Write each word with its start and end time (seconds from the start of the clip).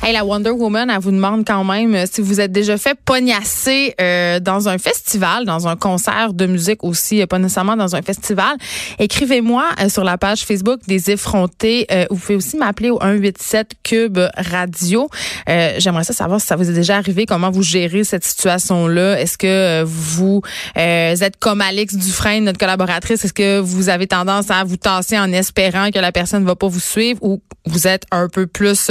Hey, 0.00 0.12
la 0.12 0.24
Wonder 0.24 0.50
Woman, 0.50 0.88
elle 0.90 1.00
vous 1.00 1.10
demande 1.10 1.44
quand 1.44 1.64
même 1.64 1.94
euh, 1.94 2.04
si 2.10 2.20
vous 2.20 2.40
êtes 2.40 2.52
déjà 2.52 2.78
fait 2.78 2.96
pognasser 3.04 3.94
euh, 4.00 4.38
dans 4.38 4.68
un 4.68 4.78
festival, 4.78 5.44
dans 5.44 5.66
un 5.66 5.74
concert 5.76 6.32
de 6.32 6.46
musique 6.46 6.84
aussi, 6.84 7.20
euh, 7.20 7.26
pas 7.26 7.38
nécessairement 7.40 7.76
dans 7.76 7.96
un 7.96 8.00
festival. 8.00 8.56
Écrivez-moi 9.00 9.64
euh, 9.82 9.88
sur 9.88 10.04
la 10.04 10.16
page 10.16 10.44
Facebook 10.44 10.80
des 10.86 11.10
effrontés. 11.10 11.86
Euh, 11.90 12.06
vous 12.10 12.16
pouvez 12.16 12.36
aussi 12.36 12.56
m'appeler 12.56 12.90
au 12.90 13.00
187 13.00 13.72
Cube 13.82 14.18
Radio. 14.36 15.10
Euh, 15.48 15.74
J'aimerais 15.78 16.04
ça 16.04 16.12
savoir 16.12 16.40
si 16.40 16.46
ça 16.46 16.54
vous 16.54 16.70
est 16.70 16.74
déjà 16.74 16.96
arrivé, 16.96 17.26
comment 17.26 17.50
vous 17.50 17.64
gérez 17.64 18.04
cette 18.04 18.24
situation-là. 18.24 19.20
Est-ce 19.20 19.36
que 19.36 19.82
vous 19.82 20.42
êtes 20.76 21.36
comme 21.40 21.60
Alex 21.60 21.96
Dufresne, 21.96 22.44
notre 22.44 22.58
collaboratrice? 22.58 23.24
Est-ce 23.24 23.32
que 23.34 23.58
vous 23.58 23.88
avez 23.88 24.06
tendance 24.06 24.50
à 24.50 24.62
vous 24.62 24.76
tasser 24.76 25.18
en 25.18 25.32
espérant 25.32 25.90
que 25.90 25.98
la 25.98 26.12
personne 26.12 26.42
ne 26.44 26.46
va 26.46 26.54
pas 26.56 26.68
vous 26.68 26.80
suivre 26.80 27.18
ou 27.22 27.42
vous 27.66 27.86
êtes 27.86 28.04
un 28.12 28.28
peu 28.28 28.46
plus 28.46 28.90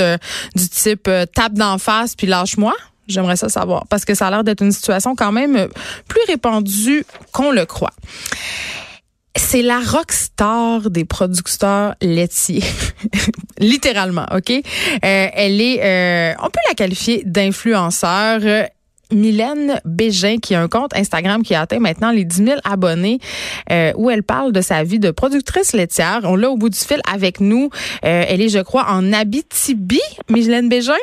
du 0.55 0.69
type 0.69 0.96
euh, 1.07 1.25
tape 1.25 1.53
d'en 1.53 1.77
face 1.77 2.15
puis 2.15 2.27
lâche-moi? 2.27 2.73
J'aimerais 3.07 3.37
ça 3.37 3.49
savoir 3.49 3.87
parce 3.87 4.03
que 4.03 4.13
ça 4.13 4.27
a 4.27 4.31
l'air 4.31 4.43
d'être 4.43 4.61
une 4.61 4.71
situation 4.71 5.15
quand 5.15 5.31
même 5.31 5.55
euh, 5.55 5.67
plus 6.07 6.21
répandue 6.27 7.05
qu'on 7.31 7.51
le 7.51 7.65
croit. 7.65 7.93
C'est 9.35 9.61
la 9.61 9.79
rockstar 9.79 10.89
des 10.89 11.05
producteurs 11.05 11.95
laitiers. 12.01 12.63
Littéralement, 13.59 14.25
OK? 14.35 14.49
Euh, 14.51 14.61
elle 15.01 15.61
est, 15.61 15.79
euh, 15.83 16.33
on 16.41 16.47
peut 16.47 16.59
la 16.67 16.73
qualifier 16.73 17.23
d'influenceur. 17.23 18.41
Mylène 19.11 19.79
Bégin, 19.85 20.37
qui 20.37 20.55
a 20.55 20.61
un 20.61 20.67
compte 20.67 20.95
Instagram 20.95 21.43
qui 21.43 21.55
atteint 21.55 21.79
maintenant 21.79 22.11
les 22.11 22.25
10 22.25 22.43
000 22.45 22.59
abonnés, 22.63 23.19
euh, 23.71 23.93
où 23.95 24.09
elle 24.09 24.23
parle 24.23 24.51
de 24.51 24.61
sa 24.61 24.83
vie 24.83 24.99
de 24.99 25.11
productrice 25.11 25.73
laitière. 25.73 26.21
On 26.23 26.35
l'a 26.35 26.49
au 26.49 26.57
bout 26.57 26.69
du 26.69 26.79
fil 26.79 27.01
avec 27.11 27.39
nous. 27.39 27.69
Euh, 28.05 28.25
elle 28.27 28.41
est, 28.41 28.49
je 28.49 28.59
crois, 28.59 28.85
en 28.89 29.13
Abitibi, 29.13 30.01
Mylène 30.29 30.69
Bégin? 30.69 30.93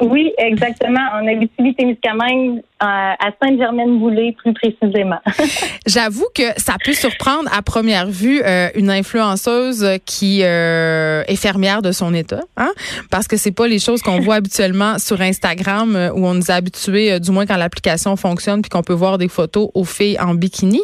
Oui, 0.00 0.32
exactement. 0.38 1.00
En 1.14 1.26
Abitibi-Témiscamingue, 1.26 2.62
à 2.78 3.16
à 3.18 3.30
Sainte-Germaine-Boulay, 3.42 4.36
plus 4.38 4.54
précisément. 4.54 5.18
J'avoue 5.86 6.26
que 6.34 6.44
ça 6.56 6.76
peut 6.84 6.92
surprendre 6.92 7.50
à 7.52 7.62
première 7.62 8.06
vue 8.06 8.40
euh, 8.44 8.68
une 8.76 8.90
influenceuse 8.90 9.84
qui 10.04 10.42
euh, 10.44 11.24
est 11.26 11.36
fermière 11.36 11.82
de 11.82 11.90
son 11.90 12.14
état, 12.14 12.40
hein? 12.56 12.70
parce 13.10 13.26
que 13.26 13.36
c'est 13.36 13.52
pas 13.52 13.66
les 13.66 13.80
choses 13.80 14.02
qu'on 14.02 14.20
voit 14.20 14.36
habituellement 14.36 14.98
sur 14.98 15.20
Instagram 15.20 15.96
euh, 15.96 16.12
où 16.12 16.26
on 16.26 16.34
nous 16.34 16.50
a 16.50 16.60
euh, 16.88 17.18
du 17.18 17.30
moins 17.30 17.46
quand 17.46 17.56
l'application 17.56 18.16
fonctionne, 18.16 18.62
puis 18.62 18.68
qu'on 18.68 18.82
peut 18.82 18.92
voir 18.92 19.18
des 19.18 19.28
photos 19.28 19.70
aux 19.74 19.84
filles 19.84 20.18
en 20.20 20.34
bikini. 20.34 20.82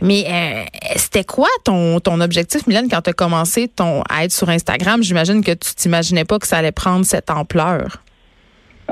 Mais 0.00 0.24
euh, 0.28 0.64
c'était 0.96 1.24
quoi 1.24 1.48
ton 1.64 2.00
ton 2.00 2.20
objectif, 2.20 2.66
Mylène, 2.66 2.88
quand 2.88 3.02
tu 3.02 3.10
as 3.10 3.14
commencé 3.14 3.68
ton 3.68 4.02
à 4.08 4.24
être 4.24 4.32
sur 4.32 4.48
Instagram? 4.48 5.02
J'imagine 5.02 5.42
que 5.42 5.52
tu 5.52 5.74
t'imaginais 5.74 6.24
pas 6.24 6.38
que 6.38 6.46
ça 6.46 6.58
allait 6.58 6.72
prendre 6.72 7.04
cette 7.04 7.30
ampleur. 7.30 8.03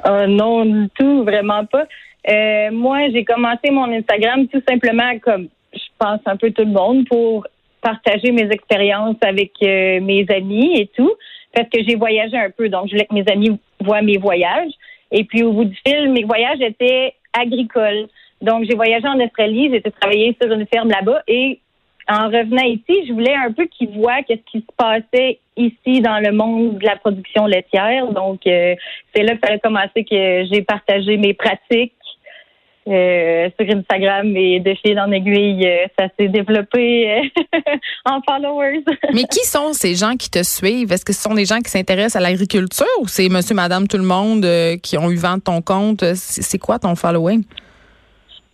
Euh, 0.07 0.27
non, 0.27 0.65
du 0.65 0.89
tout, 0.99 1.25
vraiment 1.25 1.65
pas. 1.65 1.87
Euh, 2.29 2.71
moi, 2.71 3.09
j'ai 3.13 3.25
commencé 3.25 3.71
mon 3.71 3.91
Instagram 3.93 4.47
tout 4.49 4.63
simplement 4.69 5.19
comme 5.21 5.49
je 5.73 5.81
pense 5.99 6.21
un 6.27 6.37
peu 6.37 6.51
tout 6.51 6.65
le 6.65 6.71
monde 6.71 7.07
pour 7.09 7.47
partager 7.81 8.31
mes 8.31 8.49
expériences 8.51 9.17
avec 9.23 9.53
euh, 9.63 10.01
mes 10.01 10.27
amis 10.31 10.81
et 10.81 10.87
tout, 10.87 11.13
parce 11.53 11.69
que 11.69 11.83
j'ai 11.87 11.97
voyagé 11.97 12.37
un 12.37 12.51
peu, 12.51 12.69
donc 12.69 12.87
je 12.87 12.93
voulais 12.93 13.07
que 13.07 13.15
mes 13.15 13.29
amis 13.31 13.59
voient 13.81 14.03
mes 14.03 14.19
voyages. 14.19 14.73
Et 15.11 15.25
puis 15.25 15.43
au 15.43 15.53
bout 15.53 15.65
du 15.65 15.77
fil, 15.87 16.11
mes 16.11 16.25
voyages 16.25 16.61
étaient 16.61 17.15
agricoles. 17.33 18.07
Donc 18.41 18.65
j'ai 18.69 18.75
voyagé 18.75 19.07
en 19.07 19.21
Australie, 19.21 19.69
j'ai 19.71 19.77
été 19.77 19.91
travailler 19.91 20.37
sur 20.41 20.51
une 20.53 20.67
ferme 20.67 20.91
là-bas 20.91 21.23
et 21.29 21.61
en 22.09 22.27
revenant 22.27 22.65
ici, 22.65 23.07
je 23.07 23.13
voulais 23.13 23.35
un 23.35 23.53
peu 23.53 23.67
qu'ils 23.67 23.91
voient 23.91 24.23
qu'est-ce 24.27 24.51
qui 24.51 24.59
se 24.59 24.75
passait 24.77 25.39
ici 25.57 26.01
dans 26.01 26.19
le 26.19 26.33
monde 26.33 26.79
de 26.79 26.85
la 26.85 26.97
production 26.97 27.47
laitière. 27.47 28.11
Donc, 28.13 28.41
euh, 28.47 28.75
c'est 29.15 29.23
là 29.23 29.35
que 29.35 29.47
ça 29.47 29.55
a 29.55 29.59
commencé 29.59 30.05
que 30.05 30.45
j'ai 30.51 30.63
partagé 30.63 31.17
mes 31.17 31.35
pratiques 31.35 31.93
euh, 32.89 33.49
sur 33.61 33.77
Instagram 33.77 34.37
et 34.37 34.59
de 34.59 34.75
fil 34.85 34.99
en 34.99 35.13
aiguille, 35.13 35.65
euh, 35.65 35.87
ça 35.97 36.07
s'est 36.19 36.27
développé 36.27 37.31
en 38.05 38.21
followers. 38.29 38.83
Mais 39.13 39.23
qui 39.25 39.47
sont 39.47 39.73
ces 39.73 39.95
gens 39.95 40.17
qui 40.17 40.29
te 40.29 40.43
suivent? 40.43 40.91
Est-ce 40.91 41.05
que 41.05 41.13
ce 41.13 41.23
sont 41.23 41.35
des 41.35 41.45
gens 41.45 41.61
qui 41.61 41.71
s'intéressent 41.71 42.17
à 42.17 42.21
l'agriculture 42.21 42.87
ou 43.01 43.07
c'est 43.07 43.29
Monsieur, 43.29 43.55
Madame, 43.55 43.87
tout 43.87 43.99
le 43.99 44.03
monde 44.03 44.45
qui 44.83 44.99
ont 44.99 45.11
eu 45.11 45.17
vent 45.17 45.37
de 45.37 45.43
ton 45.43 45.63
compte? 45.63 46.03
C'est 46.15 46.59
quoi 46.59 46.81
ton 46.81 46.97
following? 46.97 47.45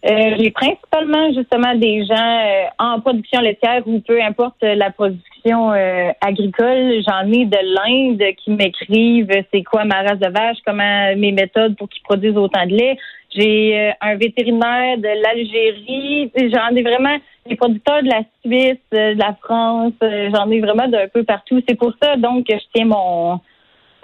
Euh, 0.04 0.36
j'ai 0.38 0.52
principalement 0.52 1.32
justement 1.32 1.74
des 1.74 2.04
gens 2.06 2.14
euh, 2.14 2.66
en 2.78 3.00
production 3.00 3.40
laitière 3.40 3.82
ou 3.84 3.98
peu 3.98 4.22
importe 4.22 4.62
la 4.62 4.90
production 4.92 5.72
euh, 5.72 6.10
agricole. 6.20 7.02
J'en 7.04 7.26
ai 7.32 7.44
de 7.46 7.58
l'Inde 7.74 8.22
qui 8.36 8.52
m'écrivent 8.52 9.30
euh, 9.32 9.42
c'est 9.52 9.64
quoi 9.64 9.84
ma 9.84 10.02
race 10.02 10.20
de 10.20 10.28
vache, 10.28 10.58
comment 10.64 11.16
mes 11.16 11.32
méthodes 11.32 11.76
pour 11.76 11.88
qu'ils 11.88 12.02
produisent 12.04 12.36
autant 12.36 12.64
de 12.66 12.76
lait. 12.76 12.96
J'ai 13.34 13.76
euh, 13.76 13.90
un 14.00 14.14
vétérinaire 14.14 14.98
de 14.98 15.08
l'Algérie. 15.20 16.30
J'en 16.36 16.76
ai 16.76 16.82
vraiment 16.82 17.16
des 17.48 17.56
producteurs 17.56 18.02
de 18.02 18.08
la 18.08 18.22
Suisse, 18.44 18.78
euh, 18.94 19.14
de 19.14 19.18
la 19.18 19.36
France. 19.42 19.94
J'en 20.00 20.48
ai 20.48 20.60
vraiment 20.60 20.86
d'un 20.86 21.08
peu 21.08 21.24
partout. 21.24 21.60
C'est 21.68 21.76
pour 21.76 21.92
ça 22.00 22.14
donc 22.14 22.46
que 22.46 22.54
je 22.54 22.64
tiens 22.72 22.86
mon 22.86 23.40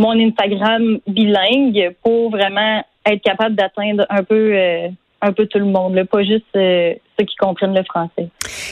mon 0.01 0.19
Instagram 0.19 0.99
bilingue 1.07 1.95
pour 2.03 2.31
vraiment 2.31 2.85
être 3.07 3.23
capable 3.23 3.55
d'atteindre 3.55 4.05
un 4.11 4.25
peu 4.25 4.91
un 5.25 5.33
peu 5.33 5.47
tout 5.47 5.59
le 5.59 5.65
monde, 5.65 5.95
là, 5.95 6.05
pas 6.05 6.23
juste 6.23 6.45
euh, 6.55 6.93
ceux 7.19 7.25
qui 7.25 7.35
comprennent 7.37 7.75
le 7.75 7.83
français. 7.85 8.29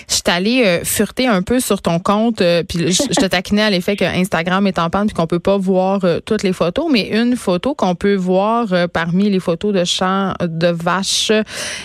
Je 0.08 0.14
suis 0.14 0.22
allée 0.26 0.62
euh, 0.66 0.84
fureter 0.84 1.26
un 1.26 1.42
peu 1.42 1.60
sur 1.60 1.80
ton 1.80 1.98
compte, 1.98 2.42
euh, 2.42 2.62
puis 2.62 2.92
je, 2.92 3.02
je 3.08 3.20
te 3.20 3.26
taquinais 3.26 3.62
à 3.62 3.70
l'effet 3.70 3.96
que 3.96 4.04
Instagram 4.04 4.66
est 4.66 4.78
en 4.78 4.91
panne 4.91 5.06
puis 5.06 5.14
qu'on 5.14 5.26
peut 5.26 5.41
pas 5.41 5.56
voir 5.56 6.04
euh, 6.04 6.20
toutes 6.20 6.42
les 6.42 6.52
photos, 6.52 6.86
mais 6.91 7.08
une 7.08 7.36
photo 7.36 7.74
qu'on 7.74 7.94
peut 7.94 8.14
voir 8.14 8.72
euh, 8.72 8.86
parmi 8.86 9.30
les 9.30 9.41
photos 9.41 9.72
de 9.72 9.84
champs 9.84 10.34
de 10.41 10.68
vaches 10.68 11.32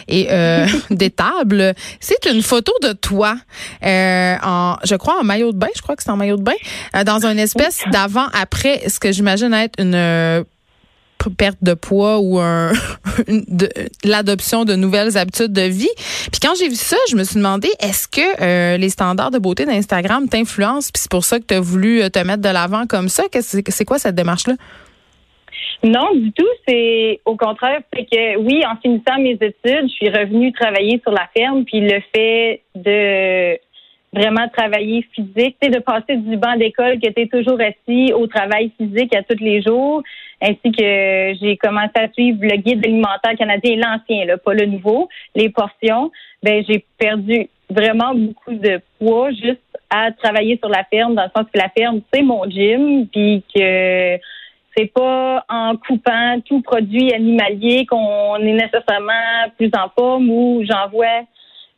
et 0.10 0.28
d'étables, 0.92 1.74
c'est 2.02 2.26
une 2.26 2.42
photo 2.42 2.74
de 2.84 2.92
toi, 2.92 3.36
euh, 3.86 4.36
en, 4.44 4.76
je 4.84 4.96
crois 4.96 5.20
en 5.22 5.24
maillot 5.24 5.54
de 5.54 5.58
bain, 5.58 5.68
je 5.76 5.82
crois 5.82 5.96
que 5.96 6.04
c'est 6.04 6.12
en 6.12 6.18
maillot 6.18 6.38
de 6.38 6.44
bain, 6.44 7.04
dans 7.06 7.26
une 7.26 7.40
espèce 7.40 7.84
d'avant-après, 7.92 8.90
ce 8.90 9.00
que 9.00 9.12
j'imagine 9.14 9.54
être 9.54 9.82
une 9.82 10.44
perte 11.38 11.58
de 11.62 11.74
poids 11.74 12.20
ou 12.20 12.40
un 12.40 12.72
l'adoption 14.04 14.66
de 14.66 14.76
nouvelles 14.76 15.18
habitudes 15.18 15.54
de 15.54 15.62
vie. 15.62 15.90
Puis 16.32 16.40
quand 16.42 16.54
j'ai 16.60 16.70
vu 16.70 16.76
ça, 16.76 16.98
je 17.10 17.16
me 17.16 17.24
suis 17.24 17.36
demandé 17.38 17.68
est-ce 17.80 18.08
que 18.08 18.42
euh, 18.42 18.78
les 18.78 18.90
standards 18.90 19.32
de 19.32 19.40
beauté 19.40 19.66
d'Instagram 19.66 20.28
t'influencent? 20.30 20.90
Puis 20.94 21.02
c'est 21.02 21.12
pour 21.12 21.24
ça 21.26 21.40
que 21.40 21.46
tu 21.46 21.54
as 21.56 21.60
voulu 21.60 22.02
euh, 22.02 22.10
te 22.10 22.20
mettre 22.20 22.42
de 22.42 22.50
l'avant 22.50 22.86
comme 22.88 23.10
ça 23.10 23.24
Qu'est-ce 23.32 23.60
que- 23.62 23.72
c'est 23.72 23.86
quoi 23.86 24.00
cette 24.00 24.16
démarche 24.16 24.48
là 24.48 24.54
Non, 25.84 26.08
du 26.16 26.32
tout. 26.32 26.48
C'est 26.68 27.20
au 27.26 27.36
contraire, 27.36 27.82
c'est 27.94 28.06
que 28.06 28.38
oui, 28.40 28.64
en 28.66 28.76
finissant 28.82 29.20
mes 29.20 29.32
études, 29.34 29.88
je 29.90 29.94
suis 29.94 30.10
revenue 30.10 30.52
travailler 30.54 31.00
sur 31.04 31.12
la 31.12 31.28
ferme, 31.36 31.64
puis 31.66 31.82
le 31.82 32.00
fait 32.16 32.62
de 32.76 33.58
vraiment 34.14 34.48
travailler 34.50 35.06
physique, 35.14 35.58
de 35.62 35.80
passer 35.80 36.16
du 36.16 36.38
banc 36.38 36.56
d'école 36.56 37.00
que 37.00 37.10
tu 37.10 37.28
toujours 37.28 37.60
assis 37.60 38.14
au 38.14 38.28
travail 38.28 38.72
physique 38.78 39.16
à 39.16 39.24
tous 39.24 39.42
les 39.44 39.62
jours, 39.62 40.02
ainsi 40.42 40.72
que 40.72 41.34
j'ai 41.42 41.58
commencé 41.58 41.92
à 41.96 42.10
suivre 42.14 42.40
le 42.42 42.58
guide 42.58 42.86
alimentaire 42.86 43.36
canadien, 43.38 43.76
l'ancien, 43.76 44.38
pas 44.38 44.54
le 44.54 44.66
nouveau, 44.66 45.10
les 45.36 45.50
portions, 45.50 46.12
ben 46.42 46.64
j'ai 46.68 46.84
perdu 46.98 47.48
vraiment 47.70 48.14
beaucoup 48.16 48.54
de 48.54 48.80
poids 49.00 49.32
juste 49.32 49.60
à 49.90 50.12
travailler 50.12 50.58
sur 50.58 50.70
la 50.70 50.84
ferme, 50.86 51.16
dans 51.16 51.24
le 51.24 51.32
sens 51.36 51.46
que 51.54 51.60
la 51.60 51.70
ferme, 51.70 52.02
c'est 52.14 52.22
mon 52.22 52.50
gym, 52.50 53.08
puis 53.08 53.44
que 53.54 54.18
c'est 54.78 54.94
pas 54.94 55.44
en 55.50 55.76
coupant 55.76 56.40
tout 56.46 56.62
produit 56.62 57.14
animalier 57.14 57.86
qu'on 57.86 58.36
est 58.38 58.54
nécessairement 58.54 59.50
plus 59.58 59.72
en 59.76 59.90
forme 59.90 60.30
ou 60.30 60.64
j'en 60.64 60.88
vois 60.90 61.24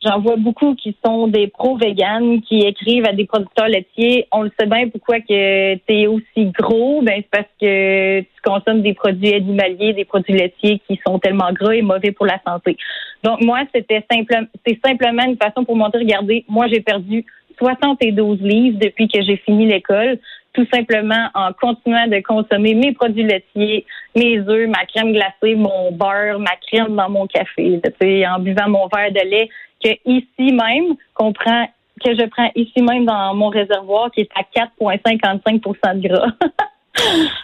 j'en 0.04 0.20
vois 0.22 0.38
beaucoup 0.38 0.76
qui 0.76 0.96
sont 1.06 1.28
des 1.28 1.48
pros 1.48 1.78
véganes 1.78 2.42
qui 2.42 2.60
écrivent 2.60 3.08
à 3.08 3.14
des 3.14 3.26
producteurs 3.26 3.68
laitiers. 3.68 4.28
On 4.32 4.44
le 4.44 4.52
sait 4.60 4.68
bien 4.68 4.88
pourquoi 4.90 5.20
que 5.20 5.76
tu 5.76 5.94
es 5.94 6.08
aussi 6.08 6.46
gros. 6.58 7.02
Ben 7.02 7.16
c'est 7.18 7.30
parce 7.30 7.50
que 7.60 8.22
tu 8.22 8.42
consommes 8.44 8.82
des 8.82 8.94
produits 8.94 9.34
animaliers 9.34 9.94
des 9.94 10.06
produits 10.06 10.34
laitiers 10.34 10.82
qui 10.88 11.00
sont 11.06 11.20
tellement 11.20 11.52
gras 11.52 11.74
et 11.74 11.82
mauvais 11.82 12.12
pour 12.12 12.26
la 12.26 12.40
santé. 12.48 12.78
Donc 13.24 13.42
moi 13.42 13.60
c'était 13.74 14.06
simple 14.12 14.34
c'est 14.66 14.80
simplement 14.86 15.24
une 15.26 15.38
façon 15.38 15.66
pour 15.66 15.76
montrer 15.76 16.00
regardez 16.00 16.46
moi 16.48 16.68
j'ai 16.68 16.82
perdu 16.82 17.26
72 17.58 18.42
livres 18.42 18.80
depuis 18.80 19.10
que 19.10 19.22
j'ai 19.22 19.36
fini 19.38 19.68
l'école 19.68 20.18
tout 20.54 20.66
simplement 20.74 21.30
en 21.36 21.54
continuant 21.54 22.08
de 22.08 22.22
consommer 22.22 22.74
mes 22.74 22.92
produits 22.94 23.24
laitiers, 23.24 23.86
mes 24.16 24.40
œufs, 24.40 24.68
ma 24.68 24.86
crème 24.86 25.14
glacée, 25.14 25.56
mon 25.56 25.92
beurre, 25.92 26.40
ma 26.40 26.56
crème 26.68 26.96
dans 26.96 27.10
mon 27.10 27.28
café, 27.28 27.80
en 28.28 28.40
buvant 28.40 28.68
mon 28.68 28.88
verre 28.88 29.12
de 29.12 29.30
lait 29.30 29.50
que 29.84 29.90
ici 30.06 30.54
même 30.54 30.96
qu'on 31.14 31.34
prend 31.34 31.68
que 32.04 32.16
je 32.16 32.26
prends 32.28 32.50
ici 32.56 32.82
même 32.82 33.06
dans 33.06 33.34
mon 33.36 33.50
réservoir 33.50 34.12
qui 34.12 34.22
est 34.22 34.30
à 34.36 34.44
4,55% 34.82 36.00
de 36.00 36.08
gras. 36.08 36.32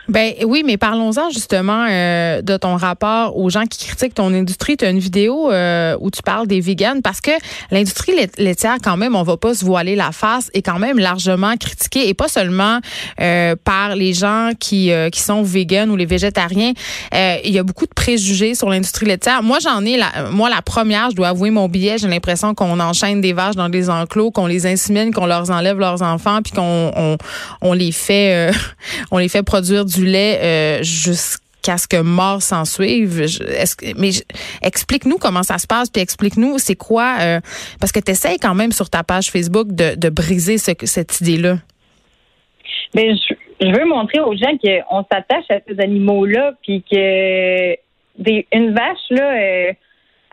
Ben 0.08 0.34
oui, 0.46 0.64
mais 0.64 0.78
parlons-en 0.78 1.30
justement 1.32 1.88
euh, 1.90 2.42
de 2.42 2.58
ton 2.58 2.76
rapport 2.76 3.38
aux 3.38 3.50
gens 3.50 3.66
qui 3.66 3.88
critiquent 3.88 4.14
ton 4.14 4.34
industrie. 4.34 4.78
Tu 4.78 4.86
as 4.86 4.90
une 4.90 5.00
vidéo 5.00 5.52
euh, 5.52 5.98
où 6.00 6.12
tu 6.12 6.22
parles 6.22 6.48
des 6.48 6.62
vegans 6.62 7.02
parce 7.04 7.22
que 7.22 7.32
l'industrie 7.72 8.14
laitière, 8.38 8.78
quand 8.84 8.98
même, 8.98 9.16
on 9.16 9.24
va 9.24 9.38
pas 9.38 9.56
se 9.56 9.66
voiler 9.66 9.96
la 9.96 10.12
face, 10.12 10.52
est 10.54 10.62
quand 10.62 10.78
même 10.78 11.00
largement 11.00 11.58
critiquée 11.58 12.08
et 12.08 12.14
pas 12.14 12.28
seulement 12.28 12.80
euh, 13.20 13.56
par 13.64 13.96
les 13.96 14.14
gens 14.14 14.52
qui, 14.60 14.92
qui 15.12 15.22
sont 15.22 15.42
véganes 15.42 15.90
ou 15.90 15.96
les 15.96 16.06
végétariens. 16.06 16.74
il 17.12 17.52
y 17.52 17.58
a 17.58 17.64
beaucoup 17.64 17.86
de 17.86 17.94
préjugés 17.94 18.54
sur 18.56 18.70
l'industrie 18.70 19.08
laitière. 19.08 19.42
Moi, 19.42 19.58
j'en 19.60 19.84
ai, 19.86 19.98
la, 19.98 20.30
moi, 20.32 20.50
la 20.50 20.62
première, 20.62 21.10
je 21.10 21.16
dois 21.16 21.30
avouer 21.30 21.50
mon 21.50 21.68
billet, 21.68 21.98
j'ai 21.98 22.08
l'impression 22.08 22.54
qu'on 22.54 22.80
enchaîne 22.80 23.22
des 23.22 23.34
vaches 23.34 23.56
dans 23.56 23.70
des 23.70 23.90
enclos, 23.90 24.32
qu'on 24.32 24.48
les 24.48 24.68
insémine, 24.68 25.14
qu'on 25.14 25.26
leur 25.26 25.50
enlève 25.50 25.80
leurs 25.80 26.02
enfants, 26.02 26.42
puis 26.44 26.54
qu'on 26.54 26.92
on, 26.96 27.18
on 27.62 27.74
les 27.74 27.92
fait, 27.92 28.52
on 29.12 29.18
les 29.18 29.30
fait 29.30 29.35
produire 29.44 29.86
du 29.86 30.06
lait 30.06 30.40
euh, 30.42 30.84
jusqu'à 30.84 31.78
ce 31.78 31.88
que 31.88 32.02
mort 32.02 32.42
s'en 32.42 32.66
suive. 32.66 33.26
mais 33.98 34.10
explique-nous 34.62 35.18
comment 35.18 35.44
ça 35.44 35.58
se 35.58 35.68
passe, 35.68 35.90
puis 35.90 36.02
explique-nous 36.02 36.58
c'est 36.60 36.76
quoi, 36.76 37.18
euh, 37.22 37.40
parce 37.80 37.92
que 37.92 38.00
tu 38.00 38.12
essayes 38.12 38.38
quand 38.38 38.56
même 38.56 38.72
sur 38.72 38.90
ta 38.90 39.04
page 39.04 39.32
Facebook 39.32 39.68
de, 39.70 40.10
briser 40.10 40.58
cette 40.58 41.22
idée-là. 41.22 41.58
Ben, 42.94 43.16
je, 43.60 43.68
veux 43.68 43.86
montrer 43.86 44.20
aux 44.20 44.36
gens 44.36 44.58
qu'on 44.58 45.04
s'attache 45.12 45.46
à 45.50 45.60
ces 45.68 45.80
animaux-là, 45.80 46.54
puis 46.62 46.84
que 46.90 47.76
une 48.54 48.74
vache, 48.74 48.98
là, 49.10 49.34
euh, 49.34 49.74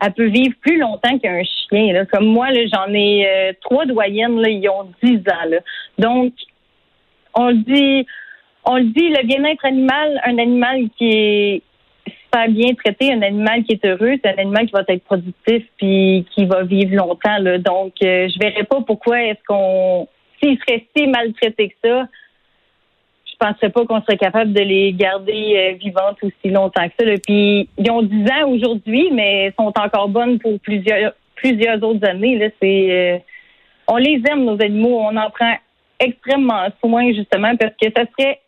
elle 0.01 0.13
peut 0.13 0.27
vivre 0.27 0.53
plus 0.61 0.77
longtemps 0.77 1.17
qu'un 1.19 1.41
chien. 1.43 2.05
Comme 2.11 2.25
moi, 2.25 2.47
j'en 2.53 2.93
ai 2.93 3.55
trois 3.61 3.85
doyennes, 3.85 4.39
là, 4.39 4.49
ils 4.49 4.67
ont 4.69 4.89
10 5.01 5.17
ans. 5.17 5.59
Donc, 5.97 6.33
on 7.33 7.51
dit, 7.51 8.05
on 8.65 8.77
le 8.77 8.85
dit, 8.85 9.09
le 9.09 9.25
bien-être 9.25 9.65
animal, 9.65 10.21
un 10.25 10.37
animal 10.37 10.89
qui 10.97 11.09
est 11.09 11.61
super 12.23 12.49
bien 12.49 12.73
traité, 12.75 13.13
un 13.13 13.21
animal 13.21 13.63
qui 13.63 13.73
est 13.73 13.85
heureux, 13.85 14.15
c'est 14.23 14.27
un 14.27 14.41
animal 14.41 14.65
qui 14.65 14.71
va 14.71 14.83
être 14.87 15.03
productif 15.03 15.63
puis 15.77 16.25
qui 16.33 16.45
va 16.45 16.63
vivre 16.63 16.95
longtemps. 16.95 17.37
Là. 17.39 17.57
Donc, 17.57 17.93
euh, 18.03 18.27
je 18.27 18.39
verrais 18.39 18.63
pas 18.63 18.81
pourquoi 18.81 19.21
est-ce 19.21 19.43
qu'on, 19.47 20.07
s'ils 20.41 20.57
seraient 20.59 20.85
si 20.95 21.07
maltraités 21.07 21.69
que 21.69 21.75
ça, 21.83 22.07
je 23.25 23.37
penserais 23.37 23.69
pas 23.69 23.85
qu'on 23.85 24.01
serait 24.01 24.17
capable 24.17 24.53
de 24.53 24.61
les 24.61 24.93
garder 24.93 25.53
euh, 25.55 25.77
vivantes 25.77 26.17
aussi 26.23 26.49
longtemps 26.53 26.87
que 26.87 26.93
ça. 26.99 27.05
Là. 27.05 27.15
Puis, 27.25 27.69
ils 27.77 27.91
ont 27.91 28.01
10 28.01 28.25
ans 28.31 28.49
aujourd'hui, 28.49 29.09
mais 29.11 29.53
sont 29.59 29.73
encore 29.77 30.07
bonnes 30.09 30.39
pour 30.39 30.59
plusieurs 30.59 31.13
plusieurs 31.35 31.83
autres 31.83 32.07
années. 32.07 32.37
Là, 32.37 32.47
c'est, 32.61 32.91
euh, 32.91 33.17
on 33.87 33.97
les 33.97 34.21
aime 34.31 34.45
nos 34.45 34.61
animaux, 34.61 34.99
on 35.01 35.17
en 35.17 35.29
prend 35.29 35.55
extrêmement 35.99 36.67
soin 36.79 37.11
justement 37.13 37.55
parce 37.57 37.73
que 37.81 37.89
ça 37.95 38.03
serait 38.17 38.39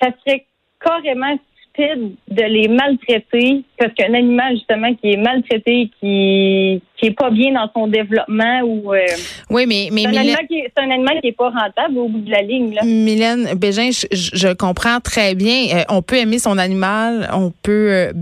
ça 0.00 0.08
serait 0.24 0.46
carrément 0.80 1.36
stupide 1.76 2.14
de 2.28 2.42
les 2.42 2.68
maltraiter 2.68 3.62
parce 3.78 3.92
qu'un 3.94 4.14
animal 4.14 4.54
justement 4.54 4.94
qui 4.94 5.12
est 5.12 5.16
maltraité, 5.16 5.90
qui 6.00 6.82
qui 6.96 7.06
est 7.06 7.16
pas 7.16 7.30
bien 7.30 7.52
dans 7.52 7.70
son 7.74 7.86
développement 7.86 8.60
ou 8.62 8.94
euh, 8.94 9.04
oui 9.50 9.66
mais 9.66 9.88
mais 9.92 10.02
c'est 10.02 10.08
un, 10.08 10.20
animal 10.20 10.46
qui 10.48 10.62
c'est 10.62 10.82
un 10.82 10.90
animal 10.90 11.20
qui 11.20 11.28
est 11.28 11.36
pas 11.36 11.50
rentable 11.50 11.98
au 11.98 12.08
bout 12.08 12.20
de 12.20 12.30
la 12.30 12.42
ligne 12.42 12.74
là. 12.74 12.82
Mylène 12.84 13.54
Bégin, 13.54 13.90
je, 13.90 14.06
je 14.10 14.52
comprends 14.54 15.00
très 15.00 15.34
bien. 15.34 15.76
Euh, 15.76 15.82
on 15.88 16.02
peut 16.02 16.16
aimer 16.16 16.38
son 16.38 16.58
animal, 16.58 17.28
on 17.32 17.52
peut 17.62 17.88
euh, 17.90 18.12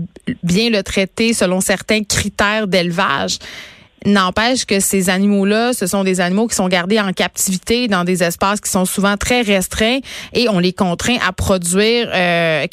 bien 0.43 0.69
le 0.69 0.83
traiter 0.83 1.33
selon 1.33 1.61
certains 1.61 2.03
critères 2.03 2.67
d'élevage. 2.67 3.39
N'empêche 4.05 4.65
que 4.65 4.79
ces 4.79 5.09
animaux-là, 5.09 5.73
ce 5.73 5.87
sont 5.87 6.03
des 6.03 6.21
animaux 6.21 6.47
qui 6.47 6.55
sont 6.55 6.67
gardés 6.67 6.99
en 6.99 7.11
captivité 7.11 7.87
dans 7.87 8.03
des 8.03 8.23
espaces 8.23 8.61
qui 8.61 8.69
sont 8.69 8.85
souvent 8.85 9.17
très 9.17 9.41
restreints 9.41 9.99
et 10.33 10.47
on 10.49 10.59
les 10.59 10.73
contraint 10.73 11.17
à 11.25 11.31
produire 11.31 12.09
euh, 12.13 12.67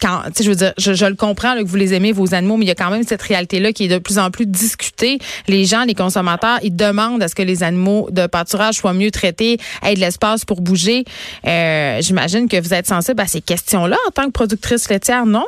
quand, 0.00 0.22
je 0.40 0.48
veux 0.48 0.56
dire, 0.56 0.72
je, 0.78 1.04
le 1.04 1.14
comprends 1.14 1.54
que 1.56 1.64
vous 1.64 1.76
les 1.76 1.92
aimez 1.94 2.12
vos 2.12 2.34
animaux, 2.34 2.56
mais 2.56 2.64
il 2.64 2.68
y 2.68 2.72
a 2.72 2.74
quand 2.74 2.90
même 2.90 3.02
cette 3.02 3.22
réalité-là 3.22 3.72
qui 3.72 3.84
est 3.84 3.88
de 3.88 3.98
plus 3.98 4.18
en 4.18 4.30
plus 4.30 4.46
discutée. 4.46 5.18
Les 5.46 5.66
gens, 5.66 5.84
les 5.84 5.94
consommateurs, 5.94 6.58
ils 6.62 6.74
demandent 6.74 7.22
à 7.22 7.28
ce 7.28 7.34
que 7.34 7.42
les 7.42 7.62
animaux 7.62 8.08
de 8.10 8.26
pâturage 8.26 8.76
soient 8.76 8.94
mieux 8.94 9.10
traités, 9.10 9.58
aient 9.82 9.94
de 9.94 10.00
l'espace 10.00 10.44
pour 10.44 10.62
bouger. 10.62 11.04
Euh, 11.46 11.98
J'imagine 12.00 12.48
que 12.48 12.60
vous 12.60 12.72
êtes 12.72 12.86
sensible 12.86 13.20
à 13.20 13.26
ces 13.26 13.42
questions-là 13.42 13.96
en 14.08 14.10
tant 14.10 14.24
que 14.24 14.30
productrice 14.30 14.88
laitière, 14.88 15.26
non? 15.26 15.44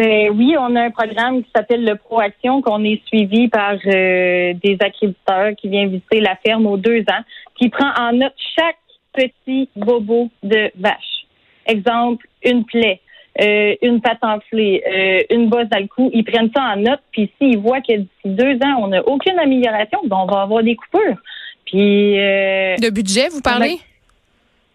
Ben 0.00 0.30
oui, 0.30 0.54
on 0.58 0.74
a 0.76 0.84
un 0.84 0.90
programme 0.90 1.42
qui 1.42 1.50
s'appelle 1.54 1.84
le 1.84 1.94
Proaction 1.94 2.62
qu'on 2.62 2.82
est 2.84 3.06
suivi 3.06 3.48
par 3.48 3.74
euh, 3.74 4.54
des 4.54 4.78
agriculteurs 4.80 5.54
qui 5.58 5.68
viennent 5.68 5.90
visiter 5.90 6.20
la 6.20 6.36
ferme 6.36 6.66
aux 6.66 6.78
deux 6.78 7.00
ans, 7.00 7.22
qui 7.58 7.68
prend 7.68 7.92
en 7.98 8.12
note 8.12 8.32
chaque 8.58 8.78
petit 9.12 9.68
bobo 9.76 10.30
de 10.42 10.70
vache. 10.78 11.26
Exemple, 11.66 12.26
une 12.42 12.64
plaie, 12.64 13.02
euh, 13.42 13.74
une 13.82 14.00
patte 14.00 14.24
enflée, 14.24 14.82
euh, 14.86 15.36
une 15.36 15.50
bosse 15.50 15.68
dans 15.68 15.80
le 15.80 15.86
cou. 15.86 16.10
Ils 16.14 16.24
prennent 16.24 16.50
ça 16.56 16.62
en 16.62 16.76
note, 16.76 17.00
puis 17.12 17.30
s'ils 17.36 17.58
voient 17.58 17.82
que 17.82 17.98
d'ici 17.98 18.08
deux 18.24 18.54
ans, 18.64 18.76
on 18.78 18.86
n'a 18.86 19.06
aucune 19.06 19.38
amélioration, 19.38 19.98
ben 20.04 20.16
on 20.16 20.32
va 20.32 20.40
avoir 20.40 20.62
des 20.62 20.76
coupures. 20.76 21.18
Puis 21.66 22.14
de 22.14 22.88
budget, 22.88 23.28
vous 23.28 23.42
parlez? 23.42 23.78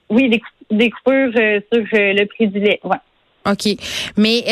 Oui, 0.08 0.30
des, 0.30 0.42
des 0.70 0.92
coupures 0.92 1.32
sur 1.34 1.84
le 1.92 2.26
prix 2.26 2.48
du 2.48 2.60
lait. 2.60 2.80
Ouais. 2.84 2.98
OK. 3.48 3.76
Mais 4.18 4.44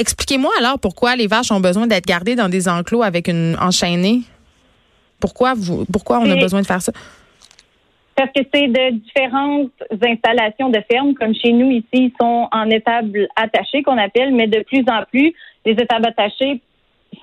Expliquez-moi 0.00 0.50
alors 0.58 0.78
pourquoi 0.78 1.14
les 1.14 1.26
vaches 1.26 1.52
ont 1.52 1.60
besoin 1.60 1.86
d'être 1.86 2.06
gardées 2.06 2.34
dans 2.34 2.48
des 2.48 2.70
enclos 2.70 3.02
avec 3.02 3.28
une 3.28 3.54
enchaînée. 3.60 4.20
Pourquoi 5.20 5.52
vous, 5.54 5.84
pourquoi 5.92 6.20
on 6.20 6.30
a 6.30 6.36
besoin 6.36 6.62
de 6.62 6.66
faire 6.66 6.80
ça? 6.80 6.92
Parce 8.16 8.30
que 8.34 8.40
c'est 8.52 8.68
de 8.68 8.92
différentes 8.92 9.70
installations 9.92 10.70
de 10.70 10.80
ferme, 10.90 11.12
comme 11.12 11.34
chez 11.34 11.52
nous 11.52 11.70
ici, 11.70 12.14
sont 12.18 12.48
en 12.50 12.70
étables 12.70 13.28
attachées 13.36 13.82
qu'on 13.82 13.98
appelle, 13.98 14.32
mais 14.32 14.46
de 14.46 14.62
plus 14.62 14.84
en 14.88 15.04
plus, 15.10 15.34
les 15.66 15.72
étables 15.72 16.06
attachées, 16.06 16.62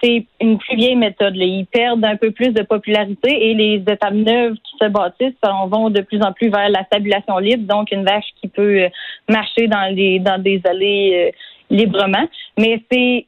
c'est 0.03 0.25
une 0.39 0.59
plus 0.59 0.75
vieille 0.75 0.95
méthode. 0.95 1.35
Ils 1.35 1.65
perdent 1.65 2.05
un 2.05 2.15
peu 2.15 2.29
plus 2.29 2.51
de 2.51 2.61
popularité 2.61 3.49
et 3.49 3.55
les 3.55 3.83
étables 3.91 4.17
neuves 4.17 4.53
qui 4.53 4.77
se 4.79 4.87
bâtissent 4.87 5.33
vont 5.71 5.89
de 5.89 6.01
plus 6.01 6.21
en 6.21 6.31
plus 6.31 6.49
vers 6.49 6.69
la 6.69 6.83
stabulation 6.83 7.39
libre, 7.39 7.65
donc 7.67 7.91
une 7.91 8.05
vache 8.05 8.27
qui 8.39 8.47
peut 8.47 8.87
marcher 9.27 9.67
dans 9.67 9.91
les 9.95 10.19
dans 10.19 10.39
des 10.39 10.61
allées 10.65 11.31
euh, 11.33 11.37
librement. 11.69 12.27
Mais 12.57 12.81
c'est 12.91 13.27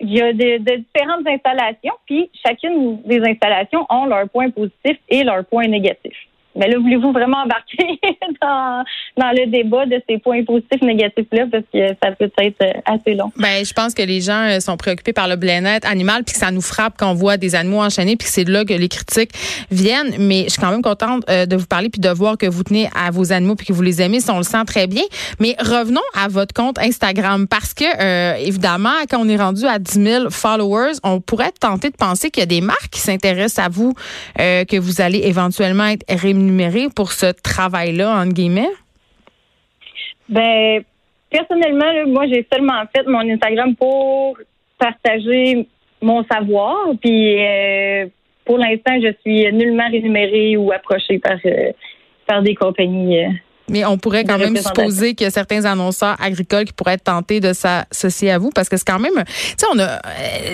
il 0.00 0.12
y 0.12 0.20
a 0.20 0.32
de, 0.32 0.58
différentes 0.58 1.26
installations, 1.26 1.94
puis 2.06 2.30
chacune 2.44 3.00
des 3.02 3.20
installations 3.20 3.86
ont 3.88 4.06
leurs 4.06 4.28
points 4.28 4.50
positifs 4.50 4.98
et 5.08 5.22
leurs 5.22 5.44
points 5.44 5.68
négatifs. 5.68 6.28
Mais 6.56 6.68
là, 6.68 6.78
voulez-vous 6.78 7.12
vraiment 7.12 7.38
embarquer 7.38 7.98
dans, 8.42 8.84
dans 9.16 9.30
le 9.30 9.46
débat 9.46 9.86
de 9.86 10.00
ces 10.08 10.18
points 10.18 10.44
positifs 10.44 10.82
négatifs-là? 10.82 11.46
Parce 11.50 11.64
que 11.72 11.88
ça 12.02 12.12
peut 12.12 12.30
être 12.38 12.62
euh, 12.62 12.72
assez 12.84 13.14
long? 13.14 13.32
Ben, 13.36 13.64
je 13.64 13.72
pense 13.72 13.92
que 13.92 14.02
les 14.02 14.20
gens 14.20 14.48
euh, 14.48 14.60
sont 14.60 14.76
préoccupés 14.76 15.12
par 15.12 15.26
le 15.26 15.36
bien-être 15.36 15.88
animal 15.88 16.22
puis 16.24 16.36
ça 16.36 16.50
nous 16.50 16.60
frappe 16.60 16.94
quand 16.98 17.10
on 17.10 17.14
voit 17.14 17.36
des 17.36 17.54
animaux 17.54 17.82
enchaînés 17.82 18.16
puis 18.16 18.28
c'est 18.30 18.44
là 18.44 18.64
que 18.64 18.72
les 18.72 18.88
critiques 18.88 19.30
viennent. 19.70 20.14
Mais 20.18 20.44
je 20.44 20.50
suis 20.50 20.60
quand 20.60 20.70
même 20.70 20.82
contente 20.82 21.24
euh, 21.28 21.46
de 21.46 21.56
vous 21.56 21.66
parler 21.66 21.88
puis 21.88 22.00
de 22.00 22.10
voir 22.10 22.38
que 22.38 22.46
vous 22.46 22.62
tenez 22.62 22.88
à 22.94 23.10
vos 23.10 23.32
animaux 23.32 23.56
puis 23.56 23.66
que 23.66 23.72
vous 23.72 23.82
les 23.82 24.00
aimez. 24.00 24.20
Ça, 24.20 24.32
on 24.34 24.38
le 24.38 24.44
sent 24.44 24.64
très 24.66 24.86
bien. 24.86 25.02
Mais 25.40 25.56
revenons 25.58 26.00
à 26.14 26.28
votre 26.28 26.54
compte 26.54 26.78
Instagram 26.78 27.48
parce 27.48 27.74
que, 27.74 28.38
évidemment, 28.40 28.90
quand 29.10 29.18
on 29.20 29.28
est 29.28 29.36
rendu 29.36 29.66
à 29.66 29.78
10 29.78 29.92
000 29.92 30.30
followers, 30.30 30.92
on 31.02 31.20
pourrait 31.20 31.52
tenter 31.58 31.90
de 31.90 31.96
penser 31.96 32.30
qu'il 32.30 32.42
y 32.42 32.44
a 32.44 32.46
des 32.46 32.60
marques 32.60 32.90
qui 32.90 33.00
s'intéressent 33.00 33.64
à 33.64 33.68
vous, 33.68 33.94
que 34.36 34.78
vous 34.78 35.00
allez 35.00 35.20
éventuellement 35.24 35.86
être 35.86 36.04
rémunérés 36.08 36.43
numérique 36.46 36.94
pour 36.94 37.12
ce 37.12 37.26
travail-là, 37.26 38.20
entre 38.20 38.32
guillemets? 38.32 38.72
Ben, 40.28 40.82
personnellement, 41.30 42.06
moi, 42.06 42.26
j'ai 42.26 42.46
seulement 42.52 42.82
fait 42.94 43.06
mon 43.06 43.20
Instagram 43.20 43.74
pour 43.76 44.38
partager 44.78 45.66
mon 46.00 46.24
savoir. 46.24 46.76
Puis, 47.00 47.40
euh, 47.40 48.06
pour 48.44 48.58
l'instant, 48.58 48.98
je 49.02 49.12
suis 49.22 49.52
nullement 49.52 49.88
rémunérée 49.90 50.56
ou 50.56 50.72
approchée 50.72 51.18
par, 51.18 51.38
euh, 51.44 51.72
par 52.26 52.42
des 52.42 52.54
compagnies. 52.54 53.26
Euh, 53.68 53.72
mais 53.72 53.84
on 53.84 53.98
pourrait 53.98 54.24
quand 54.24 54.38
même 54.38 54.56
supposer 54.56 55.14
qu'il 55.14 55.24
y 55.24 55.28
a 55.28 55.30
certains 55.30 55.64
annonceurs 55.64 56.16
agricoles 56.20 56.64
qui 56.64 56.72
pourraient 56.72 56.94
être 56.94 57.04
tentés 57.04 57.40
de 57.40 57.52
s'associer 57.52 58.30
à 58.30 58.38
vous 58.38 58.50
parce 58.50 58.68
que 58.68 58.76
c'est 58.76 58.86
quand 58.86 58.98
même, 58.98 59.12
tu 59.14 59.32
sais, 59.58 59.66
on 59.72 59.78
a 59.78 59.84
euh, 59.84 59.98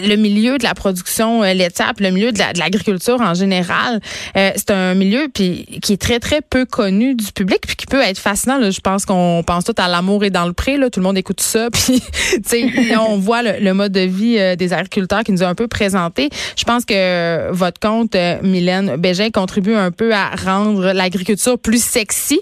le 0.07 0.17
milieu 0.17 0.59
de 0.59 0.64
la 0.64 0.75
production 0.75 1.43
euh, 1.43 1.52
laitière, 1.52 1.93
puis 1.95 2.05
le 2.05 2.12
milieu 2.12 2.33
de 2.33 2.38
l'agriculture 2.38 3.21
en 3.21 3.35
général. 3.35 4.00
Euh, 4.37 4.50
c'est 4.55 4.71
un 4.71 4.95
milieu 4.95 5.29
puis 5.33 5.67
qui 5.83 5.95
est 5.95 6.00
très 6.00 6.21
très 6.21 6.40
peu 6.40 6.64
connu 6.64 7.14
du 7.14 7.33
public 7.33 7.61
puis 7.67 7.76
qui 7.76 7.87
peut 7.87 8.00
être 8.00 8.19
fascinant. 8.19 8.59
Là. 8.59 8.71
Je 8.71 8.81
pense 8.81 9.05
qu'on 9.05 9.43
pense 9.45 9.64
tout 9.64 9.75
à 9.79 9.88
l'amour 9.88 10.25
et 10.25 10.31
dans 10.31 10.47
le 10.47 10.52
pré. 10.52 10.76
Là. 10.76 10.90
Tout 10.90 11.00
le 11.00 11.05
monde 11.05 11.19
écoute 11.19 11.40
ça. 11.40 11.69
Puis, 11.81 12.00
tu 12.00 12.40
sais, 12.45 12.97
on 12.97 13.17
voit 13.17 13.43
le, 13.43 13.73
mode 13.73 13.93
de 13.93 14.00
vie 14.00 14.38
des 14.57 14.73
agriculteurs 14.73 15.23
qui 15.23 15.33
nous 15.33 15.43
a 15.43 15.47
un 15.47 15.55
peu 15.55 15.69
présenté. 15.69 16.29
Je 16.57 16.64
pense 16.64 16.85
que 16.85 17.50
votre 17.52 17.81
compte, 17.81 18.17
Mylène 18.43 18.97
Bégin, 18.97 19.31
contribue 19.31 19.75
un 19.75 19.90
peu 19.90 20.12
à 20.12 20.31
rendre 20.37 20.93
l'agriculture 20.93 21.59
plus 21.59 21.83
sexy. 21.83 22.40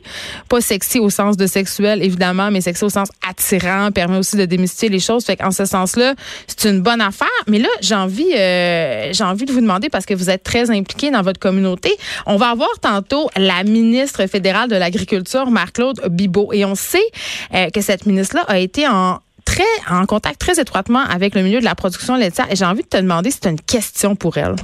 Pas 0.49 0.58
sexy 0.61 0.99
au 0.99 1.11
sens 1.11 1.37
de 1.37 1.47
sexuel, 1.47 2.03
évidemment, 2.03 2.51
mais 2.51 2.61
sexy 2.61 2.85
au 2.85 2.89
sens 2.89 3.09
attirant, 3.29 3.91
permet 3.91 4.19
aussi 4.19 4.37
de 4.37 4.45
démystifier 4.45 4.89
les 4.89 5.01
choses. 5.01 5.25
Fait 5.25 5.37
qu'en 5.37 5.51
ce 5.51 5.65
sens-là, 5.65 6.15
c'est 6.47 6.69
une 6.69 6.81
bonne 6.81 7.01
affaire. 7.01 7.29
Mais 7.47 7.59
là, 7.59 7.69
j'ai 7.81 7.95
envie, 7.95 8.33
euh, 8.35 9.13
j'ai 9.13 9.25
envie 9.25 9.45
de 9.45 9.53
vous 9.53 9.61
demander, 9.61 9.89
parce 9.89 10.07
que 10.07 10.15
vous 10.15 10.31
êtes 10.31 10.43
très 10.43 10.71
impliqué 10.71 11.11
dans 11.11 11.23
votre 11.23 11.41
communauté, 11.41 11.91
on 12.27 12.37
va 12.37 12.51
avoir 12.51 12.71
tantôt 12.81 13.29
la 13.37 13.65
ministre 13.65 14.27
fédérale 14.27 14.69
de 14.69 14.77
l'Agriculture, 14.77 15.51
Marc-Claude 15.51 16.01
Bibot. 16.11 16.53
Et 16.53 16.65
on 16.65 16.75
sait 16.75 16.99
euh, 17.55 17.69
que 17.71 17.81
cette 17.81 18.07
ministre-là 18.07 18.45
a 18.49 18.59
été 18.59 18.87
en 18.87 19.19
très 19.45 19.65
en 19.91 20.05
contact 20.05 20.39
très 20.39 20.61
étroitement 20.61 21.01
avec 21.01 21.35
le 21.35 21.43
milieu 21.43 21.61
de 21.61 21.65
la 21.65 21.75
production 21.75 22.17
laitière. 22.17 22.47
Et 22.51 22.57
j'ai 22.57 22.67
envie 22.67 22.83
de 22.83 22.89
te 22.89 22.99
demander 22.99 23.31
si 23.31 23.41
tu 23.41 23.49
une 23.49 23.61
question 23.61 24.15
pour 24.15 24.37
elle. 24.37 24.57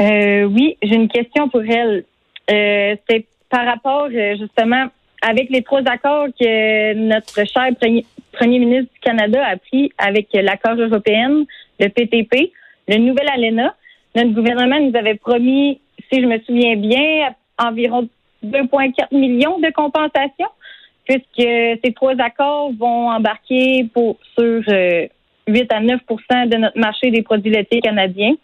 Euh, 0.00 0.44
oui, 0.44 0.76
j'ai 0.82 0.94
une 0.94 1.08
question 1.08 1.48
pour 1.48 1.62
elle. 1.62 2.04
Euh, 2.50 2.96
c'est 3.08 3.26
par 3.54 3.66
rapport 3.66 4.08
euh, 4.12 4.36
justement 4.36 4.86
avec 5.22 5.48
les 5.48 5.62
trois 5.62 5.82
accords 5.86 6.26
que 6.38 6.94
notre 6.94 7.44
cher 7.46 7.68
premier, 7.78 8.58
ministre 8.58 8.92
du 8.92 9.00
Canada 9.00 9.46
a 9.46 9.56
pris 9.56 9.92
avec 9.96 10.26
l'accord 10.32 10.74
européen, 10.74 11.44
le 11.78 11.88
PTP, 11.88 12.50
le 12.88 12.96
nouvel 12.96 13.28
ALENA. 13.28 13.72
Notre 14.16 14.30
gouvernement 14.30 14.80
nous 14.80 14.96
avait 14.96 15.14
promis, 15.14 15.80
si 16.10 16.20
je 16.20 16.26
me 16.26 16.38
souviens 16.40 16.74
bien, 16.74 17.32
environ 17.56 18.08
2,4 18.44 19.16
millions 19.16 19.60
de 19.60 19.70
compensations, 19.70 20.50
puisque 21.04 21.78
ces 21.84 21.92
trois 21.94 22.20
accords 22.20 22.72
vont 22.76 23.08
embarquer 23.08 23.88
sur 24.36 24.62
8 25.46 25.72
à 25.72 25.80
9 25.80 26.00
de 26.50 26.56
notre 26.56 26.78
marché 26.78 27.12
des 27.12 27.22
produits 27.22 27.52
laitiers 27.52 27.80
canadiens. 27.80 28.34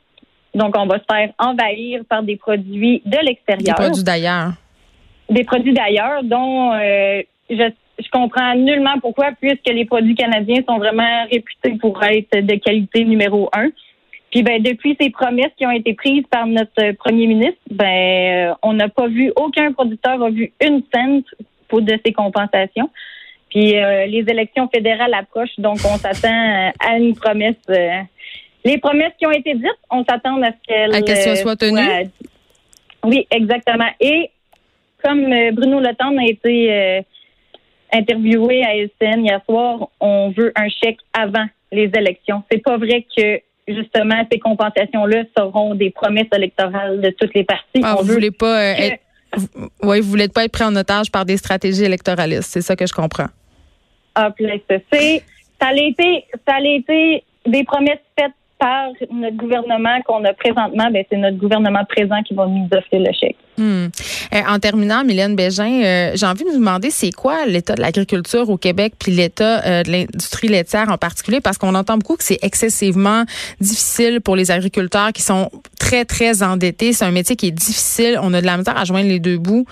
Donc, 0.54 0.76
on 0.78 0.86
va 0.86 0.98
se 0.98 1.04
faire 1.10 1.32
envahir 1.38 2.02
par 2.08 2.22
des 2.22 2.36
produits 2.36 3.02
de 3.04 3.18
l'extérieur. 3.24 3.76
Des 3.76 3.84
produits 3.84 4.04
d'ailleurs. 4.04 4.52
Des 5.30 5.44
produits 5.44 5.72
d'ailleurs 5.72 6.22
dont 6.22 6.72
euh, 6.72 7.22
je, 7.48 7.70
je 7.98 8.10
comprends 8.10 8.54
nullement 8.54 8.98
pourquoi, 9.00 9.30
puisque 9.40 9.68
les 9.68 9.84
produits 9.84 10.14
canadiens 10.14 10.62
sont 10.68 10.78
vraiment 10.78 11.24
réputés 11.30 11.78
pour 11.80 12.02
être 12.02 12.44
de 12.44 12.54
qualité 12.56 13.04
numéro 13.04 13.48
un. 13.52 13.68
Puis 14.30 14.42
ben 14.42 14.62
depuis 14.62 14.96
ces 15.00 15.10
promesses 15.10 15.52
qui 15.56 15.66
ont 15.66 15.72
été 15.72 15.94
prises 15.94 16.24
par 16.30 16.46
notre 16.46 16.92
premier 16.92 17.26
ministre, 17.26 17.60
ben 17.70 18.50
euh, 18.50 18.54
on 18.62 18.74
n'a 18.74 18.88
pas 18.88 19.08
vu 19.08 19.32
aucun 19.36 19.72
producteur 19.72 20.22
a 20.22 20.30
vu 20.30 20.52
une 20.60 20.82
cent 20.94 21.22
pour 21.68 21.82
de 21.82 21.98
ces 22.04 22.12
compensations. 22.12 22.90
Puis 23.48 23.76
euh, 23.76 24.06
les 24.06 24.24
élections 24.28 24.68
fédérales 24.72 25.14
approchent, 25.14 25.58
donc 25.58 25.78
on 25.84 25.96
s'attend 25.96 26.72
à 26.78 26.96
une 26.96 27.16
promesse 27.16 27.56
les 28.64 28.78
promesses 28.78 29.12
qui 29.18 29.26
ont 29.26 29.32
été 29.32 29.54
dites, 29.54 29.78
on 29.90 30.04
s'attend 30.04 30.40
à 30.42 30.50
ce 30.50 31.02
qu'elles 31.02 31.36
soient 31.36 31.56
tenues. 31.56 32.10
oui, 33.04 33.26
exactement. 33.30 33.88
Et 34.00 34.30
comme 35.02 35.32
euh, 35.32 35.52
Bruno 35.52 35.80
Le 35.80 35.88
a 35.88 36.24
été 36.26 36.72
euh, 36.72 37.02
interviewé 37.92 38.64
à 38.64 38.72
SN 38.74 39.24
hier 39.24 39.40
soir, 39.44 39.88
on 40.00 40.30
veut 40.30 40.52
un 40.56 40.68
chèque 40.68 40.98
avant 41.12 41.46
les 41.72 41.90
élections. 41.94 42.42
C'est 42.50 42.62
pas 42.62 42.76
vrai 42.76 43.06
que 43.16 43.40
justement 43.68 44.26
ces 44.30 44.38
compensations-là 44.38 45.24
seront 45.36 45.74
des 45.74 45.90
promesses 45.90 46.28
électorales 46.34 47.00
de 47.00 47.10
toutes 47.10 47.34
les 47.34 47.44
parties. 47.44 47.82
Ah, 47.82 47.96
vous 48.00 48.12
voulez 48.12 48.30
pas 48.30 48.60
euh, 48.60 48.74
être, 48.76 49.02
oui, 49.82 50.00
vous 50.00 50.10
voulez 50.10 50.28
pas 50.28 50.44
être 50.44 50.52
pris 50.52 50.64
en 50.64 50.74
otage 50.74 51.10
par 51.10 51.24
des 51.24 51.36
stratégies 51.36 51.84
électoralistes, 51.84 52.50
c'est 52.50 52.62
ça 52.62 52.76
que 52.76 52.86
je 52.86 52.92
comprends. 52.92 53.28
Ah, 54.14 54.32
c'est 54.38 55.24
ça 55.60 55.68
a 55.68 55.74
été 55.74 56.24
ça 56.46 56.54
a 56.56 56.60
été 56.60 57.24
des 57.46 57.64
promesses 57.64 57.98
faites 58.18 58.32
par 58.60 58.90
notre 59.10 59.36
gouvernement 59.36 60.00
qu'on 60.06 60.22
a 60.24 60.34
présentement, 60.34 60.90
ben, 60.92 61.02
c'est 61.10 61.16
notre 61.16 61.38
gouvernement 61.38 61.84
présent 61.88 62.22
qui 62.22 62.34
va 62.34 62.46
nous 62.46 62.68
offrir 62.72 63.00
le 63.00 63.12
chèque. 63.12 63.36
Hmm. 63.56 63.88
Euh, 64.32 64.40
en 64.48 64.58
terminant, 64.58 65.02
Mylène 65.02 65.34
Bégin, 65.34 65.82
euh, 65.82 66.12
j'ai 66.14 66.26
envie 66.26 66.44
de 66.44 66.50
vous 66.50 66.58
demander 66.58 66.90
c'est 66.90 67.10
quoi 67.10 67.46
l'état 67.46 67.74
de 67.74 67.80
l'agriculture 67.80 68.48
au 68.48 68.56
Québec 68.56 68.94
puis 68.98 69.12
l'état 69.12 69.66
euh, 69.66 69.82
de 69.82 69.90
l'industrie 69.90 70.48
laitière 70.48 70.90
en 70.90 70.98
particulier? 70.98 71.40
Parce 71.40 71.58
qu'on 71.58 71.74
entend 71.74 71.96
beaucoup 71.96 72.16
que 72.16 72.22
c'est 72.22 72.38
excessivement 72.42 73.24
difficile 73.60 74.20
pour 74.20 74.36
les 74.36 74.50
agriculteurs 74.50 75.12
qui 75.12 75.22
sont 75.22 75.50
très 75.78 76.04
très 76.04 76.42
endettés. 76.42 76.92
C'est 76.92 77.06
un 77.06 77.10
métier 77.10 77.36
qui 77.36 77.48
est 77.48 77.52
difficile. 77.52 78.18
On 78.22 78.32
a 78.34 78.40
de 78.40 78.46
la 78.46 78.58
misère 78.58 78.76
à 78.76 78.84
joindre 78.84 79.08
les 79.08 79.20
deux 79.20 79.38
bouts. 79.38 79.64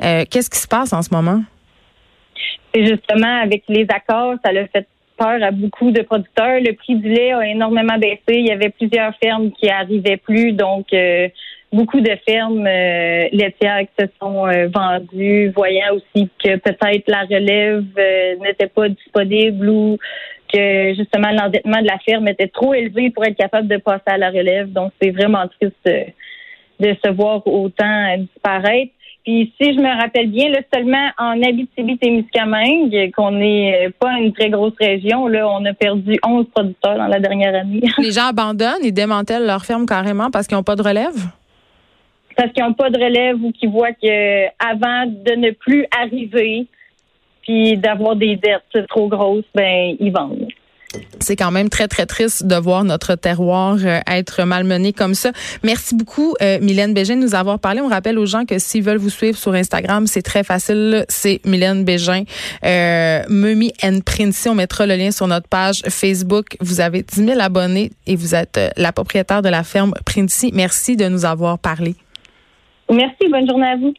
Qu'est-ce 0.00 0.50
qui 0.50 0.58
se 0.58 0.68
passe 0.68 0.92
en 0.92 1.02
ce 1.02 1.08
moment? 1.12 1.42
Et 2.74 2.86
justement, 2.86 3.42
avec 3.42 3.62
les 3.68 3.86
accords, 3.88 4.34
ça 4.44 4.52
l'a 4.52 4.66
fait 4.68 4.86
peur 5.16 5.42
à 5.42 5.50
beaucoup 5.50 5.90
de 5.90 6.02
producteurs. 6.02 6.60
Le 6.60 6.72
prix 6.72 6.96
du 6.96 7.08
lait 7.08 7.32
a 7.32 7.46
énormément 7.46 7.98
baissé. 7.98 8.22
Il 8.28 8.46
y 8.46 8.50
avait 8.50 8.70
plusieurs 8.70 9.14
fermes 9.22 9.50
qui 9.52 9.68
arrivaient 9.68 10.16
plus, 10.16 10.52
donc 10.52 10.92
euh, 10.92 11.28
beaucoup 11.72 12.00
de 12.00 12.16
fermes 12.26 12.66
euh, 12.66 13.28
laitières 13.32 13.80
qui 13.80 14.04
se 14.04 14.06
sont 14.20 14.46
euh, 14.46 14.68
vendues, 14.68 15.50
voyant 15.54 15.94
aussi 15.94 16.28
que 16.42 16.56
peut-être 16.56 17.08
la 17.08 17.22
relève 17.22 17.84
n'était 18.40 18.68
pas 18.68 18.88
disponible 18.88 19.68
ou 19.68 19.98
que 20.52 20.94
justement 20.94 21.30
l'endettement 21.30 21.80
de 21.80 21.86
la 21.86 21.98
ferme 21.98 22.28
était 22.28 22.48
trop 22.48 22.74
élevé 22.74 23.10
pour 23.10 23.24
être 23.24 23.36
capable 23.36 23.68
de 23.68 23.76
passer 23.78 24.02
à 24.06 24.18
la 24.18 24.30
relève. 24.30 24.72
Donc 24.72 24.92
c'est 25.00 25.10
vraiment 25.10 25.46
triste 25.48 25.90
de 26.80 26.96
se 27.04 27.10
voir 27.10 27.46
autant 27.46 28.16
disparaître. 28.18 28.92
Puis 29.24 29.54
si 29.58 29.72
je 29.72 29.80
me 29.80 30.00
rappelle 30.00 30.30
bien, 30.30 30.50
là, 30.50 30.58
seulement 30.72 31.08
en 31.16 31.40
Abitibi-Témiscamingue, 31.42 33.10
qu'on 33.16 33.30
n'est 33.30 33.88
pas 33.98 34.18
une 34.18 34.34
très 34.34 34.50
grosse 34.50 34.74
région, 34.78 35.26
là, 35.28 35.48
on 35.48 35.64
a 35.64 35.72
perdu 35.72 36.18
11 36.22 36.46
producteurs 36.54 36.98
dans 36.98 37.06
la 37.06 37.20
dernière 37.20 37.54
année. 37.54 37.80
Les 37.98 38.12
gens 38.12 38.26
abandonnent, 38.26 38.84
ils 38.84 38.92
démantèlent 38.92 39.46
leur 39.46 39.64
ferme 39.64 39.86
carrément 39.86 40.30
parce 40.30 40.46
qu'ils 40.46 40.58
n'ont 40.58 40.62
pas 40.62 40.76
de 40.76 40.82
relève? 40.82 41.16
Parce 42.36 42.52
qu'ils 42.52 42.64
n'ont 42.64 42.74
pas 42.74 42.90
de 42.90 42.98
relève 43.02 43.42
ou 43.42 43.50
qu'ils 43.52 43.70
voient 43.70 43.92
que 43.92 44.46
avant 44.58 45.06
de 45.06 45.36
ne 45.36 45.52
plus 45.52 45.86
arriver, 45.98 46.66
puis 47.42 47.78
d'avoir 47.78 48.16
des 48.16 48.36
dettes 48.36 48.86
trop 48.88 49.08
grosses, 49.08 49.44
ben 49.54 49.96
ils 50.00 50.12
vendent. 50.12 50.43
C'est 51.24 51.36
quand 51.36 51.50
même 51.50 51.68
très, 51.68 51.88
très 51.88 52.06
triste 52.06 52.46
de 52.46 52.54
voir 52.54 52.84
notre 52.84 53.14
terroir 53.16 53.76
euh, 53.84 54.00
être 54.06 54.44
malmené 54.44 54.92
comme 54.92 55.14
ça. 55.14 55.32
Merci 55.62 55.94
beaucoup, 55.94 56.34
euh, 56.42 56.58
Mylène 56.60 56.94
Bégin, 56.94 57.16
de 57.16 57.22
nous 57.22 57.34
avoir 57.34 57.58
parlé. 57.58 57.80
On 57.80 57.88
rappelle 57.88 58.18
aux 58.18 58.26
gens 58.26 58.44
que 58.44 58.58
s'ils 58.58 58.82
veulent 58.82 58.98
vous 58.98 59.10
suivre 59.10 59.38
sur 59.38 59.54
Instagram, 59.54 60.06
c'est 60.06 60.22
très 60.22 60.44
facile. 60.44 61.04
C'est 61.08 61.40
Mylène 61.44 61.84
Bégin, 61.84 62.24
euh, 62.64 63.22
Mumi 63.28 63.72
and 63.82 64.00
Princey. 64.04 64.48
On 64.50 64.54
mettra 64.54 64.86
le 64.86 64.96
lien 64.96 65.10
sur 65.10 65.26
notre 65.26 65.48
page 65.48 65.82
Facebook. 65.88 66.56
Vous 66.60 66.80
avez 66.80 67.02
10 67.02 67.26
000 67.26 67.40
abonnés 67.40 67.90
et 68.06 68.16
vous 68.16 68.34
êtes 68.34 68.58
euh, 68.58 68.68
la 68.76 68.92
propriétaire 68.92 69.42
de 69.42 69.48
la 69.48 69.64
ferme 69.64 69.94
Princey. 70.04 70.50
Merci 70.52 70.96
de 70.96 71.08
nous 71.08 71.24
avoir 71.24 71.58
parlé. 71.58 71.94
Merci. 72.90 73.28
Bonne 73.30 73.48
journée 73.48 73.66
à 73.66 73.76
vous. 73.76 73.94